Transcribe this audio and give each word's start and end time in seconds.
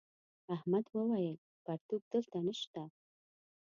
احمد 0.55 0.85
وويل: 0.97 1.35
پرتوگ 1.65 2.01
دلته 2.13 2.37
نشته. 2.47 2.81